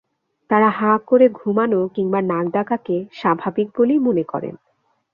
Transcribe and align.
তাঁরা 0.49 0.69
হাঁ 0.69 0.95
করে 1.07 1.25
ঘুমানো 1.29 1.79
কিংবা 1.95 2.19
নাক 2.21 2.45
ডাকাকে 2.53 2.97
স্বাভাবিক 3.11 3.67
বলেই 3.77 3.99
মনে 3.99 4.23
করেন। 4.23 4.55